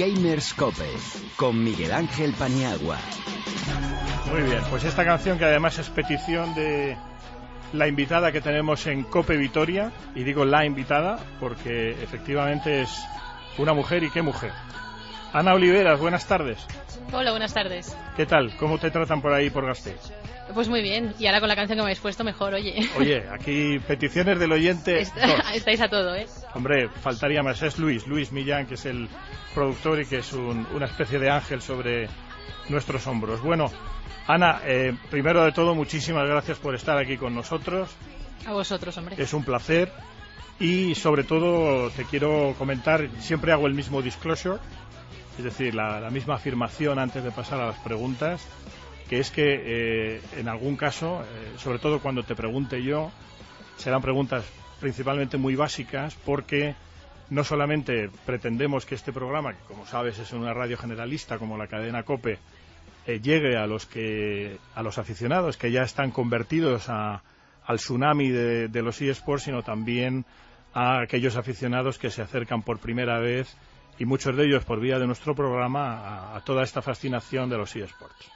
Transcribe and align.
gamers 0.00 0.54
Cope 0.54 0.88
con 1.36 1.62
Miguel 1.62 1.92
Ángel 1.92 2.32
Paniagua. 2.32 2.96
Muy 4.30 4.42
bien, 4.44 4.60
pues 4.70 4.84
esta 4.84 5.04
canción 5.04 5.36
que 5.36 5.44
además 5.44 5.78
es 5.78 5.90
petición 5.90 6.54
de 6.54 6.96
la 7.74 7.86
invitada 7.86 8.32
que 8.32 8.40
tenemos 8.40 8.86
en 8.86 9.02
Cope 9.04 9.36
Vitoria, 9.36 9.92
y 10.14 10.24
digo 10.24 10.46
la 10.46 10.64
invitada 10.64 11.18
porque 11.38 11.90
efectivamente 12.02 12.80
es 12.80 12.90
una 13.58 13.74
mujer 13.74 14.02
y 14.02 14.10
qué 14.10 14.22
mujer. 14.22 14.52
Ana 15.32 15.54
Oliveras, 15.54 16.00
buenas 16.00 16.26
tardes. 16.26 16.58
Hola, 17.12 17.30
buenas 17.30 17.54
tardes. 17.54 17.96
¿Qué 18.16 18.26
tal? 18.26 18.56
¿Cómo 18.56 18.78
te 18.78 18.90
tratan 18.90 19.22
por 19.22 19.32
ahí 19.32 19.48
por 19.48 19.64
Gasteiz? 19.64 20.12
Pues 20.54 20.68
muy 20.68 20.82
bien, 20.82 21.14
y 21.20 21.26
ahora 21.26 21.38
con 21.38 21.48
la 21.48 21.54
canción 21.54 21.76
que 21.76 21.82
me 21.82 21.86
habéis 21.86 22.00
puesto 22.00 22.24
mejor, 22.24 22.54
oye. 22.54 22.90
Oye, 22.98 23.24
aquí 23.30 23.78
peticiones 23.78 24.40
del 24.40 24.50
oyente. 24.50 25.00
estáis 25.54 25.80
a 25.80 25.88
todo, 25.88 26.16
¿eh? 26.16 26.26
Hombre, 26.54 26.88
faltaría 26.88 27.42
más. 27.42 27.62
Es 27.62 27.78
Luis, 27.78 28.08
Luis 28.08 28.32
Millán, 28.32 28.66
que 28.66 28.74
es 28.74 28.84
el 28.86 29.08
productor 29.54 30.00
y 30.00 30.06
que 30.06 30.18
es 30.18 30.32
una 30.32 30.86
especie 30.86 31.20
de 31.20 31.30
ángel 31.30 31.62
sobre 31.62 32.08
nuestros 32.68 33.06
hombros. 33.06 33.40
Bueno, 33.40 33.70
Ana, 34.26 34.60
eh, 34.64 34.96
primero 35.10 35.44
de 35.44 35.52
todo, 35.52 35.76
muchísimas 35.76 36.26
gracias 36.26 36.58
por 36.58 36.74
estar 36.74 36.98
aquí 36.98 37.16
con 37.16 37.34
nosotros. 37.34 37.90
A 38.46 38.52
vosotros, 38.52 38.96
hombre. 38.98 39.14
Es 39.18 39.32
un 39.32 39.44
placer. 39.44 39.92
Y 40.58 40.94
sobre 40.94 41.24
todo 41.24 41.90
te 41.90 42.04
quiero 42.04 42.54
comentar, 42.58 43.08
siempre 43.18 43.50
hago 43.50 43.66
el 43.66 43.72
mismo 43.72 44.02
disclosure, 44.02 44.58
es 45.40 45.44
decir, 45.44 45.74
la 45.74 46.08
misma 46.10 46.34
afirmación 46.34 46.98
antes 46.98 47.24
de 47.24 47.30
pasar 47.30 47.60
a 47.60 47.66
las 47.66 47.78
preguntas 47.78 48.46
que 49.10 49.18
es 49.18 49.32
que 49.32 49.42
eh, 49.64 50.20
en 50.36 50.46
algún 50.46 50.76
caso, 50.76 51.24
eh, 51.24 51.58
sobre 51.58 51.80
todo 51.80 51.98
cuando 51.98 52.22
te 52.22 52.36
pregunte 52.36 52.80
yo, 52.80 53.10
serán 53.76 54.02
preguntas 54.02 54.44
principalmente 54.78 55.36
muy 55.36 55.56
básicas 55.56 56.14
porque 56.24 56.76
no 57.28 57.42
solamente 57.42 58.08
pretendemos 58.24 58.86
que 58.86 58.94
este 58.94 59.12
programa, 59.12 59.54
que 59.54 59.64
como 59.66 59.84
sabes 59.84 60.20
es 60.20 60.32
una 60.32 60.54
radio 60.54 60.78
generalista 60.78 61.38
como 61.38 61.58
la 61.58 61.66
cadena 61.66 62.04
Cope, 62.04 62.38
eh, 63.04 63.18
llegue 63.20 63.56
a 63.56 63.66
los 63.66 63.84
que 63.84 64.58
a 64.76 64.82
los 64.84 64.96
aficionados 64.96 65.56
que 65.56 65.72
ya 65.72 65.82
están 65.82 66.12
convertidos 66.12 66.88
a, 66.88 67.24
al 67.66 67.78
tsunami 67.78 68.28
de, 68.28 68.82
los 68.82 69.02
eSports, 69.02 69.42
sino 69.42 69.64
también 69.64 70.24
a 70.72 71.00
aquellos 71.00 71.34
aficionados 71.34 71.98
que 71.98 72.10
se 72.10 72.22
acercan 72.22 72.62
por 72.62 72.78
primera 72.78 73.18
vez 73.18 73.56
y 74.00 74.06
muchos 74.06 74.34
de 74.34 74.46
ellos 74.46 74.64
por 74.64 74.80
vía 74.80 74.98
de 74.98 75.06
nuestro 75.06 75.34
programa 75.34 76.34
a 76.34 76.40
toda 76.40 76.64
esta 76.64 76.80
fascinación 76.80 77.50
de 77.50 77.58
los 77.58 77.76
eSports. 77.76 78.30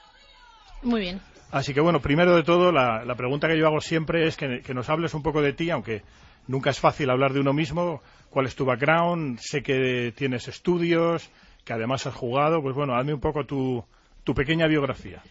Muy 0.83 1.01
bien. 1.01 1.21
Así 1.51 1.73
que 1.73 1.81
bueno, 1.81 2.01
primero 2.01 2.37
de 2.37 2.43
todo, 2.43 2.71
la, 2.71 3.15
pregunta 3.17 3.49
que 3.49 3.59
yo 3.59 3.67
hago 3.67 3.81
siempre 3.81 4.27
es 4.27 4.37
que, 4.37 4.75
nos 4.75 4.91
hables 4.91 5.15
un 5.15 5.23
poco 5.23 5.41
de 5.41 5.55
ti, 5.55 5.71
aunque 5.71 6.03
nunca 6.49 6.69
es 6.69 6.79
fácil 6.79 7.09
hablar 7.09 7.33
de 7.33 7.41
uno 7.41 7.55
mismo. 7.55 8.03
¿Cuál 8.29 8.45
es 8.45 8.55
tu 8.55 8.67
background? 8.67 9.39
Sé 9.41 9.63
que 9.63 10.13
tienes 10.15 10.49
estudios, 10.49 11.31
que 11.65 11.73
además 11.73 12.07
has 12.07 12.15
jugado. 12.15 12.61
Pues 12.61 12.75
bueno, 12.75 12.95
hazme 12.95 13.15
un 13.15 13.21
poco 13.21 13.47
tu, 13.47 13.83
tu 14.23 14.35
pequeña 14.35 14.67
biografía. 14.67 15.23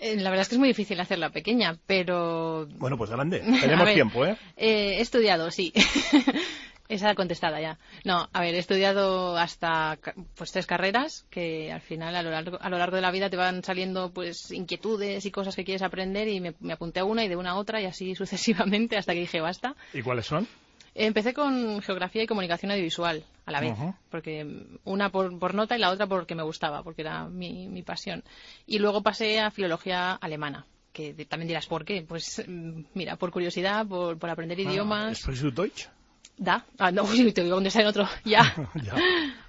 Eh, 0.00 0.16
la 0.16 0.30
verdad 0.30 0.42
es 0.42 0.48
que 0.48 0.56
es 0.56 0.58
muy 0.58 0.68
difícil 0.68 0.98
hacerla 0.98 1.30
pequeña, 1.30 1.78
pero... 1.86 2.66
Bueno, 2.78 2.98
pues 2.98 3.10
grande. 3.10 3.38
Tenemos 3.60 3.94
tiempo, 3.94 4.26
¿eh? 4.26 4.36
¿eh? 4.56 4.96
He 4.96 5.00
estudiado, 5.00 5.52
sí. 5.52 5.72
Esa 6.92 7.14
contestada 7.14 7.58
ya. 7.58 7.78
No, 8.04 8.28
a 8.34 8.40
ver, 8.42 8.54
he 8.54 8.58
estudiado 8.58 9.38
hasta 9.38 9.98
pues 10.34 10.52
tres 10.52 10.66
carreras 10.66 11.24
que 11.30 11.72
al 11.72 11.80
final 11.80 12.14
a 12.14 12.22
lo 12.22 12.30
largo, 12.30 12.58
a 12.60 12.68
lo 12.68 12.76
largo 12.76 12.96
de 12.96 13.00
la 13.00 13.10
vida 13.10 13.30
te 13.30 13.38
van 13.38 13.64
saliendo 13.64 14.12
pues 14.12 14.50
inquietudes 14.50 15.24
y 15.24 15.30
cosas 15.30 15.56
que 15.56 15.64
quieres 15.64 15.80
aprender 15.80 16.28
y 16.28 16.40
me, 16.40 16.54
apunté 16.70 17.00
a 17.00 17.04
una 17.04 17.24
y 17.24 17.28
de 17.28 17.36
una 17.36 17.52
a 17.52 17.54
otra 17.56 17.80
y 17.80 17.86
así 17.86 18.14
sucesivamente 18.22 18.98
hasta 18.98 19.14
que 19.14 19.20
dije 19.20 19.40
basta. 19.40 19.74
¿Y 19.94 20.02
cuáles 20.02 20.26
son? 20.26 20.46
Empecé 20.94 21.32
con 21.32 21.80
geografía 21.80 22.24
y 22.24 22.26
comunicación 22.26 22.70
audiovisual 22.72 23.24
a 23.46 23.50
la 23.50 23.60
vez, 23.60 23.72
porque 24.10 24.46
una 24.84 25.08
por, 25.08 25.54
nota 25.54 25.74
y 25.74 25.78
la 25.80 25.90
otra 25.90 26.06
porque 26.06 26.34
me 26.34 26.42
gustaba, 26.42 26.82
porque 26.82 27.00
era 27.00 27.26
mi, 27.26 27.68
mi 27.68 27.82
pasión. 27.82 28.22
Y 28.66 28.80
luego 28.80 29.02
pasé 29.02 29.40
a 29.40 29.50
filología 29.50 30.12
alemana, 30.12 30.66
que 30.92 31.14
también 31.24 31.48
dirás 31.48 31.66
por 31.66 31.86
qué. 31.86 32.04
Pues 32.06 32.44
mm, 32.46 32.82
mira, 32.92 33.16
por 33.16 33.30
curiosidad, 33.30 33.86
por, 33.86 34.18
por 34.18 34.28
aprender 34.28 34.58
ah, 34.58 34.62
idiomas. 34.62 35.26
¿Es 35.26 35.54
Deutsch? 35.54 35.88
Da. 36.36 36.64
Ah, 36.78 36.90
no, 36.90 37.02
uy, 37.10 37.32
te 37.32 37.42
digo 37.42 37.54
dónde 37.54 37.68
está 37.68 37.80
en 37.80 37.86
otro. 37.86 38.08
Ya. 38.24 38.54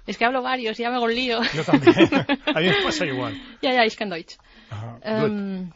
Es 0.06 0.18
que 0.18 0.24
hablo 0.24 0.42
varios, 0.42 0.76
ya 0.76 0.90
me 0.90 0.96
hago 0.96 1.08
el 1.08 1.16
lío. 1.16 1.40
Yo 1.54 1.64
también. 1.64 1.94
A 2.54 2.60
mí 2.60 2.66
me 2.66 2.82
pasa 2.84 3.06
igual. 3.06 3.40
Ya, 3.62 3.72
ya, 3.72 3.86
ich 3.86 3.96
kann 3.96 4.10
Deutsch. 4.10 4.36
Um, 5.02 5.70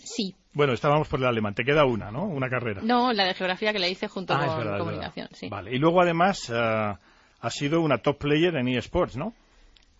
sí. 0.00 0.36
Bueno, 0.52 0.74
estábamos 0.74 1.08
por 1.08 1.18
el 1.18 1.26
alemán. 1.26 1.54
Te 1.54 1.64
queda 1.64 1.84
una, 1.84 2.12
¿no? 2.12 2.24
Una 2.24 2.48
carrera. 2.48 2.82
No, 2.84 3.12
la 3.12 3.24
de 3.24 3.34
geografía 3.34 3.72
que 3.72 3.80
la 3.80 3.88
hice 3.88 4.06
junto 4.06 4.34
ah, 4.34 4.46
con 4.46 4.78
comunicación, 4.78 5.28
sí. 5.32 5.48
Vale. 5.48 5.74
Y 5.74 5.78
luego, 5.78 6.00
además, 6.00 6.48
uh, 6.50 6.96
has 7.40 7.54
sido 7.54 7.80
una 7.80 7.98
top 7.98 8.18
player 8.18 8.54
en 8.56 8.68
eSports, 8.68 9.16
¿no? 9.16 9.34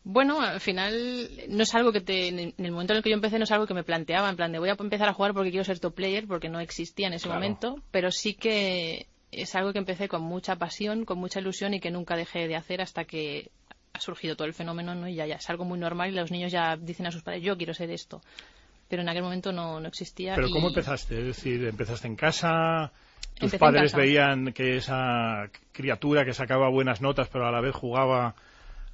Bueno, 0.05 0.41
al 0.41 0.61
final 0.61 1.29
no 1.49 1.63
es 1.63 1.75
algo 1.75 1.93
que 1.93 2.01
te, 2.01 2.29
en 2.29 2.55
el 2.57 2.73
momento 2.73 2.93
en 2.93 2.99
el 2.99 3.03
que 3.03 3.11
yo 3.11 3.17
empecé 3.17 3.39
no 3.39 3.45
es 3.45 3.53
algo 3.53 3.67
que 3.67 3.75
me 3.75 3.85
planteaba, 3.85 4.31
en 4.31 4.37
plan 4.37 4.53
de 4.53 4.59
voy 4.59 4.71
a 4.71 4.77
empezar 4.79 5.09
a 5.09 5.13
jugar 5.13 5.35
porque 5.35 5.51
quiero 5.51 5.65
ser 5.65 5.81
top 5.81 5.95
player, 5.95 6.27
porque 6.27 6.49
no 6.49 6.61
existía 6.61 7.09
en 7.09 7.15
ese 7.15 7.29
momento, 7.29 7.83
pero 7.91 8.11
sí 8.11 8.35
que 8.35 9.07
es 9.33 9.55
algo 9.55 9.73
que 9.73 9.79
empecé 9.79 10.09
con 10.09 10.23
mucha 10.23 10.57
pasión, 10.57 11.05
con 11.05 11.19
mucha 11.19 11.41
ilusión 11.41 11.75
y 11.75 11.81
que 11.81 11.91
nunca 11.91 12.17
dejé 12.17 12.49
de 12.49 12.57
hacer 12.57 12.81
hasta 12.81 13.05
que 13.05 13.51
ha 13.93 14.01
surgido 14.01 14.37
todo 14.37 14.47
el 14.47 14.55
fenómeno 14.55 14.95
¿no? 14.95 15.09
y 15.09 15.15
ya, 15.15 15.27
ya 15.27 15.37
es 15.37 15.51
algo 15.51 15.65
muy 15.65 15.79
normal 15.79 16.11
y 16.11 16.15
los 16.15 16.31
niños 16.31 16.53
ya 16.53 16.77
dicen 16.77 17.07
a 17.07 17.11
sus 17.11 17.23
padres, 17.23 17.43
yo 17.43 17.57
quiero 17.57 17.75
ser 17.75 17.91
esto. 17.91 18.21
Pero 18.89 19.03
en 19.03 19.09
aquel 19.09 19.23
momento 19.23 19.53
no, 19.53 19.81
no 19.81 19.89
existía. 19.89 20.35
¿Pero 20.35 20.49
cómo 20.51 20.69
empezaste? 20.69 21.19
Es 21.19 21.27
decir, 21.27 21.65
¿empezaste 21.65 22.07
en 22.07 22.17
casa? 22.17 22.91
¿Tus 23.39 23.55
padres 23.57 23.95
veían 23.95 24.53
que 24.53 24.77
esa 24.77 25.51
criatura 25.73 26.25
que 26.25 26.33
sacaba 26.33 26.69
buenas 26.71 27.01
notas 27.01 27.29
pero 27.29 27.47
a 27.47 27.53
la 27.53 27.61
vez 27.61 27.75
jugaba 27.75 28.35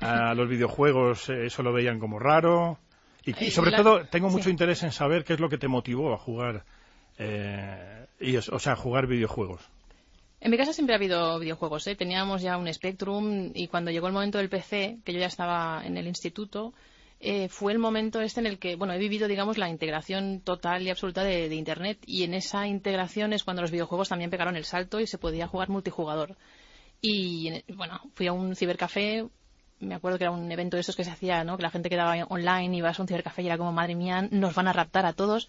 a 0.00 0.34
los 0.34 0.48
videojuegos, 0.48 1.30
eso 1.30 1.62
lo 1.62 1.72
veían 1.72 2.00
como 2.00 2.18
raro? 2.18 2.78
Y, 3.24 3.30
eh, 3.30 3.50
sobre 3.50 3.70
todo, 3.72 4.04
tengo 4.06 4.28
mucho 4.28 4.50
interés 4.50 4.82
en 4.82 4.92
saber 4.92 5.24
qué 5.24 5.34
es 5.34 5.40
lo 5.40 5.48
que 5.48 5.58
te 5.58 5.68
motivó 5.68 6.12
a 6.12 6.18
jugar, 6.18 6.64
eh, 7.18 8.06
y, 8.20 8.36
o 8.36 8.58
sea, 8.58 8.74
a 8.74 8.76
jugar 8.76 9.06
videojuegos. 9.06 9.70
En 10.44 10.50
mi 10.50 10.58
casa 10.58 10.74
siempre 10.74 10.94
ha 10.94 10.98
habido 10.98 11.38
videojuegos. 11.38 11.86
¿eh? 11.86 11.96
Teníamos 11.96 12.42
ya 12.42 12.58
un 12.58 12.70
Spectrum 12.70 13.50
y 13.54 13.66
cuando 13.68 13.90
llegó 13.90 14.08
el 14.08 14.12
momento 14.12 14.36
del 14.36 14.50
PC, 14.50 14.98
que 15.02 15.14
yo 15.14 15.18
ya 15.18 15.28
estaba 15.28 15.80
en 15.86 15.96
el 15.96 16.06
instituto, 16.06 16.74
eh, 17.18 17.48
fue 17.48 17.72
el 17.72 17.78
momento 17.78 18.20
este 18.20 18.40
en 18.40 18.46
el 18.46 18.58
que, 18.58 18.76
bueno, 18.76 18.92
he 18.92 18.98
vivido, 18.98 19.26
digamos, 19.26 19.56
la 19.56 19.70
integración 19.70 20.42
total 20.42 20.82
y 20.82 20.90
absoluta 20.90 21.24
de, 21.24 21.46
Internet 21.54 22.00
y 22.04 22.24
en 22.24 22.34
esa 22.34 22.66
integración 22.66 23.32
es 23.32 23.42
cuando 23.42 23.62
los 23.62 23.70
videojuegos 23.70 24.10
también 24.10 24.28
pegaron 24.28 24.54
el 24.54 24.66
salto 24.66 25.00
y 25.00 25.06
se 25.06 25.16
podía 25.16 25.48
jugar 25.48 25.70
multijugador. 25.70 26.36
Y, 27.00 27.62
bueno, 27.74 28.02
fui 28.12 28.26
a 28.26 28.34
un 28.34 28.54
cibercafé, 28.54 29.26
me 29.80 29.94
acuerdo 29.94 30.18
que 30.18 30.24
era 30.24 30.30
un 30.30 30.52
evento 30.52 30.76
de 30.76 30.82
estos 30.82 30.94
que 30.94 31.04
se 31.04 31.10
hacía, 31.10 31.42
¿no? 31.44 31.56
Que 31.56 31.62
la 31.62 31.70
gente 31.70 31.88
quedaba 31.88 32.22
online, 32.28 32.76
ibas 32.76 32.98
a 32.98 33.02
un 33.02 33.08
cibercafé 33.08 33.40
y 33.40 33.46
era 33.46 33.56
como, 33.56 33.72
madre 33.72 33.94
mía, 33.94 34.28
nos 34.30 34.54
van 34.54 34.68
a 34.68 34.74
raptar 34.74 35.06
a 35.06 35.14
todos. 35.14 35.48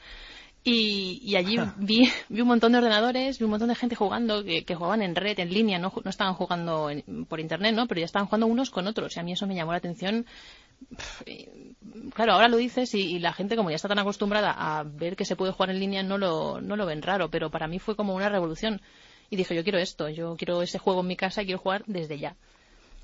Y, 0.67 1.35
allí 1.35 1.57
vi, 1.77 2.11
vi, 2.27 2.41
un 2.41 2.47
montón 2.47 2.71
de 2.71 2.79
ordenadores, 2.79 3.37
vi 3.37 3.45
un 3.45 3.51
montón 3.51 3.69
de 3.69 3.75
gente 3.75 3.95
jugando, 3.95 4.43
que, 4.43 4.65
jugaban 4.75 5.03
en 5.03 5.15
red, 5.15 5.37
en 5.39 5.53
línea, 5.53 5.77
no, 5.77 5.93
no 6.03 6.09
estaban 6.09 6.33
jugando 6.33 6.89
por 7.27 7.39
internet, 7.39 7.75
¿no? 7.75 7.85
Pero 7.85 7.99
ya 7.99 8.05
estaban 8.05 8.25
jugando 8.25 8.47
unos 8.47 8.71
con 8.71 8.87
otros. 8.87 9.15
Y 9.15 9.19
a 9.19 9.23
mí 9.23 9.31
eso 9.31 9.45
me 9.45 9.53
llamó 9.53 9.73
la 9.73 9.77
atención. 9.77 10.25
Claro, 12.15 12.33
ahora 12.33 12.47
lo 12.47 12.57
dices 12.57 12.95
y, 12.95 13.19
la 13.19 13.31
gente, 13.31 13.55
como 13.55 13.69
ya 13.69 13.75
está 13.75 13.87
tan 13.87 13.99
acostumbrada 13.99 14.55
a 14.57 14.81
ver 14.81 15.15
que 15.15 15.23
se 15.23 15.35
puede 15.35 15.51
jugar 15.51 15.69
en 15.69 15.79
línea, 15.79 16.01
no 16.01 16.17
lo, 16.17 16.59
no 16.59 16.75
lo 16.75 16.87
ven 16.87 17.03
raro. 17.03 17.29
Pero 17.29 17.51
para 17.51 17.67
mí 17.67 17.77
fue 17.77 17.95
como 17.95 18.15
una 18.15 18.29
revolución. 18.29 18.81
Y 19.29 19.35
dije, 19.35 19.55
yo 19.55 19.61
quiero 19.61 19.77
esto, 19.77 20.09
yo 20.09 20.35
quiero 20.35 20.63
ese 20.63 20.79
juego 20.79 21.01
en 21.01 21.07
mi 21.07 21.15
casa 21.15 21.43
y 21.43 21.45
quiero 21.45 21.59
jugar 21.59 21.83
desde 21.85 22.17
ya. 22.17 22.35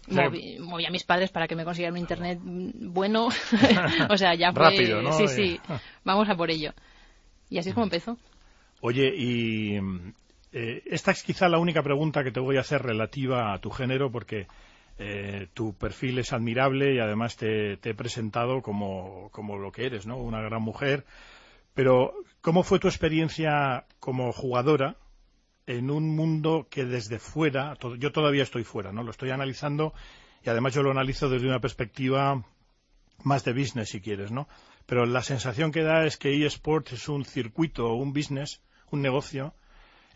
Moví, 0.08 0.58
a 0.84 0.90
mis 0.90 1.04
padres 1.04 1.30
para 1.30 1.48
que 1.48 1.56
me 1.56 1.64
consiguieran 1.64 1.94
un 1.94 2.00
internet 2.00 2.40
bueno. 2.42 3.30
o 4.10 4.18
sea, 4.18 4.34
ya 4.34 4.52
fue. 4.52 4.64
Rápido, 4.64 5.04
¿no? 5.04 5.14
Sí, 5.14 5.28
sí. 5.28 5.60
Vamos 6.04 6.28
a 6.28 6.36
por 6.36 6.50
ello. 6.50 6.74
Y 7.52 7.60
así 7.60 7.70
es 7.70 7.76
como 7.76 7.84
empezó. 7.84 8.18
Oye, 8.80 9.14
y 9.16 9.76
eh, 10.54 10.82
esta 10.86 11.12
es 11.12 11.22
quizá 11.22 11.50
la 11.50 11.60
única 11.60 11.84
pregunta 11.84 12.24
que 12.24 12.32
te 12.32 12.40
voy 12.40 12.56
a 12.58 12.62
hacer 12.62 12.82
relativa 12.82 13.54
a 13.54 13.60
tu 13.60 13.70
género, 13.70 14.10
porque 14.10 14.48
eh, 14.98 15.48
tu 15.54 15.74
perfil 15.74 16.20
es 16.20 16.32
admirable 16.32 16.96
y 16.96 17.00
además 17.00 17.36
te, 17.36 17.74
he 17.74 17.94
presentado 17.94 18.62
como, 18.62 19.30
como, 19.32 19.58
lo 19.58 19.72
que 19.74 19.86
eres, 19.86 20.08
¿no? 20.08 20.16
Una 20.18 20.42
gran 20.42 20.62
mujer. 20.62 21.06
Pero, 21.74 22.14
¿cómo 22.40 22.64
fue 22.64 22.80
tu 22.80 22.88
experiencia 22.88 23.86
como 24.00 24.32
jugadora 24.32 24.96
en 25.68 25.92
un 25.92 26.16
mundo 26.16 26.68
que 26.70 26.86
desde 26.86 27.20
fuera, 27.20 27.78
yo 28.00 28.14
todavía 28.14 28.44
estoy 28.44 28.64
fuera, 28.64 28.94
¿no? 28.94 29.04
Lo 29.04 29.12
estoy 29.12 29.32
analizando 29.32 29.94
y 30.42 30.50
además 30.50 30.74
yo 30.74 30.84
lo 30.84 30.92
analizo 30.92 31.30
desde 31.30 31.48
una 31.48 31.60
perspectiva 31.60 32.46
más 33.24 33.44
de 33.44 33.54
business, 33.54 33.90
si 33.90 34.00
quieres, 34.00 34.32
¿no? 34.32 34.48
Pero 34.92 35.06
la 35.06 35.24
sensación 35.24 35.72
que 35.72 35.84
da 35.84 36.06
es 36.06 36.18
que 36.18 36.46
eSports 36.46 36.92
es 36.92 37.08
un 37.08 37.24
circuito, 37.24 37.94
un 37.94 38.12
business, 38.12 38.60
un 38.90 39.02
negocio 39.02 39.54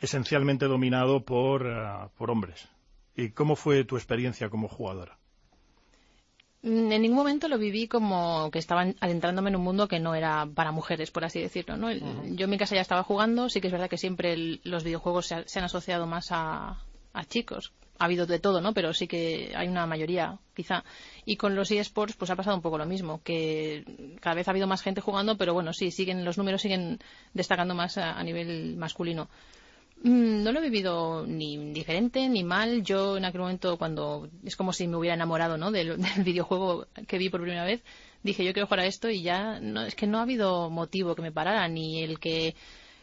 esencialmente 0.01 0.65
dominado 0.65 1.23
por, 1.23 1.65
eh, 1.65 2.09
por 2.17 2.29
hombres. 2.29 2.67
¿Y 3.15 3.29
cómo 3.29 3.55
fue 3.55 3.85
tu 3.85 3.95
experiencia 3.95 4.49
como 4.49 4.67
jugadora? 4.67 5.17
Mm, 6.61 6.91
en 6.91 7.01
ningún 7.01 7.15
momento 7.15 7.47
lo 7.47 7.57
viví 7.57 7.87
como 7.87 8.51
que 8.51 8.59
estaba 8.59 8.85
adentrándome 8.99 9.49
en 9.49 9.55
un 9.55 9.63
mundo 9.63 9.87
que 9.87 10.01
no 10.01 10.13
era 10.13 10.45
para 10.45 10.73
mujeres, 10.73 11.09
por 11.09 11.23
así 11.23 11.39
decirlo. 11.39 11.77
¿no? 11.77 11.89
Yo 11.93 12.43
en 12.43 12.49
mi 12.49 12.57
casa 12.57 12.75
ya 12.75 12.81
estaba 12.81 13.03
jugando, 13.03 13.47
sí 13.47 13.61
que 13.61 13.67
es 13.67 13.71
verdad 13.71 13.89
que 13.89 13.97
siempre 13.97 14.59
los 14.65 14.83
videojuegos 14.83 15.27
se, 15.27 15.57
han 15.57 15.63
asociado 15.63 16.05
más 16.05 16.25
a, 16.31 16.83
chicos. 17.29 17.71
Ha 17.97 18.05
habido 18.05 18.25
de 18.25 18.39
todo, 18.39 18.61
¿no? 18.61 18.73
Pero 18.73 18.93
sí 18.93 19.07
que 19.07 19.53
hay 19.55 19.67
una 19.67 19.85
mayoría, 19.85 20.37
quizá. 20.53 20.83
Y 21.25 21.37
con 21.37 21.55
los 21.55 21.71
eSports, 21.71 22.15
pues 22.15 22.31
ha 22.31 22.35
pasado 22.35 22.55
un 22.55 22.61
poco 22.61 22.77
lo 22.77 22.85
mismo, 22.85 23.21
que 23.23 23.83
cada 24.19 24.35
vez 24.35 24.47
ha 24.47 24.51
habido 24.51 24.67
más 24.67 24.81
gente 24.81 25.01
jugando, 25.01 25.37
pero 25.37 25.53
bueno, 25.53 25.73
sí, 25.73 25.91
siguen 25.91 26.25
los 26.25 26.37
números 26.37 26.61
siguen 26.61 26.99
destacando 27.33 27.73
más 27.73 27.97
a 27.97 28.21
nivel 28.23 28.75
masculino. 28.77 29.29
Mm, 30.03 30.43
no 30.43 30.51
lo 30.51 30.59
he 30.59 30.63
vivido 30.63 31.25
ni 31.25 31.73
diferente 31.73 32.27
ni 32.29 32.43
mal. 32.43 32.83
Yo 32.83 33.17
en 33.17 33.25
aquel 33.25 33.41
momento, 33.41 33.77
cuando 33.77 34.29
es 34.43 34.55
como 34.55 34.73
si 34.73 34.87
me 34.87 34.97
hubiera 34.97 35.15
enamorado 35.15 35.57
¿no? 35.57 35.71
del, 35.71 35.97
videojuego 36.23 36.87
que 37.07 37.17
vi 37.17 37.29
por 37.29 37.41
primera 37.41 37.65
vez, 37.65 37.83
dije 38.23 38.43
yo 38.43 38.53
quiero 38.53 38.67
jugar 38.67 38.81
a 38.81 38.85
esto 38.85 39.09
y 39.09 39.21
ya 39.23 39.59
no, 39.59 39.81
es 39.83 39.95
que 39.95 40.07
no 40.07 40.19
ha 40.19 40.23
habido 40.23 40.69
motivo 40.69 41.15
que 41.15 41.21
me 41.21 41.31
parara, 41.31 41.67
ni 41.67 42.03
el 42.03 42.19
que. 42.19 42.55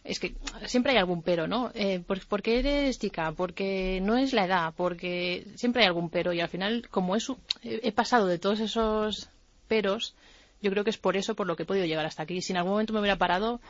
Es 0.05 0.19
que 0.19 0.35
siempre 0.67 0.93
hay 0.93 0.99
algún 0.99 1.23
pero, 1.23 1.47
¿no? 1.47 1.71
Eh, 1.75 2.03
porque 2.29 2.59
eres 2.59 2.99
chica, 2.99 3.33
porque 3.33 4.01
no 4.03 4.17
es 4.17 4.33
la 4.33 4.47
edad, 4.47 4.75
porque 4.77 5.47
siempre 5.55 5.83
hay 5.83 5.89
algún 5.89 6.11
pero 6.11 6.33
y 6.33 6.41
al 6.41 6.49
final, 6.49 6.89
como 6.91 7.15
eso, 7.15 7.39
he 7.63 7.93
pasado 7.93 8.27
de 8.27 8.39
todos 8.39 8.61
esos 8.61 9.31
peros, 9.69 10.17
yo 10.61 10.71
creo 10.71 10.85
que 10.85 10.91
es 10.91 10.99
por 10.99 11.17
eso 11.17 11.35
por 11.35 11.47
lo 11.47 11.57
que 11.57 11.63
he 11.63 11.67
podido 11.67 11.87
llegar 11.87 12.07
hasta 12.07 12.25
aquí. 12.25 12.43
Si 12.43 12.53
en 12.53 12.57
algún 12.57 12.73
momento 12.73 12.93
me 12.93 13.01
hubiera 13.01 13.17
parado, 13.17 13.61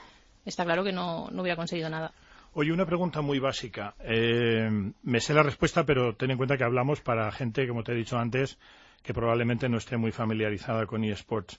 está 0.46 0.64
claro 0.64 0.84
que 0.84 0.92
no 0.92 1.28
hubiera 1.32 1.56
conseguido 1.56 1.90
nada. 1.90 2.12
Oye, 2.54 2.70
una 2.70 2.84
pregunta 2.84 3.22
muy 3.22 3.38
básica. 3.38 3.94
Eh, 4.00 4.68
me 5.02 5.20
sé 5.20 5.32
la 5.32 5.42
respuesta, 5.42 5.86
pero 5.86 6.14
ten 6.14 6.32
en 6.32 6.36
cuenta 6.36 6.58
que 6.58 6.64
hablamos 6.64 7.00
para 7.00 7.32
gente, 7.32 7.66
como 7.66 7.82
te 7.82 7.92
he 7.92 7.94
dicho 7.94 8.18
antes, 8.18 8.58
que 9.02 9.14
probablemente 9.14 9.70
no 9.70 9.78
esté 9.78 9.96
muy 9.96 10.12
familiarizada 10.12 10.84
con 10.84 11.02
eSports. 11.02 11.58